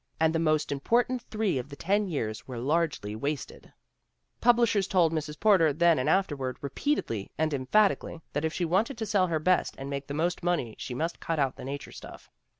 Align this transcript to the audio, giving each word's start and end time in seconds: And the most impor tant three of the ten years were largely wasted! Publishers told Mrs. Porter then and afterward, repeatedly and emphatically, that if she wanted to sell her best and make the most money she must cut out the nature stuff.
And 0.19 0.33
the 0.33 0.39
most 0.39 0.71
impor 0.71 1.05
tant 1.05 1.21
three 1.29 1.59
of 1.59 1.69
the 1.69 1.75
ten 1.75 2.07
years 2.07 2.47
were 2.47 2.57
largely 2.57 3.15
wasted! 3.15 3.71
Publishers 4.39 4.87
told 4.87 5.13
Mrs. 5.13 5.39
Porter 5.39 5.71
then 5.73 5.99
and 5.99 6.09
afterward, 6.09 6.57
repeatedly 6.59 7.29
and 7.37 7.53
emphatically, 7.53 8.19
that 8.33 8.43
if 8.43 8.51
she 8.51 8.65
wanted 8.65 8.97
to 8.97 9.05
sell 9.05 9.27
her 9.27 9.37
best 9.37 9.75
and 9.77 9.91
make 9.91 10.07
the 10.07 10.15
most 10.15 10.41
money 10.41 10.73
she 10.79 10.95
must 10.95 11.19
cut 11.19 11.37
out 11.37 11.55
the 11.55 11.63
nature 11.63 11.91
stuff. 11.91 12.31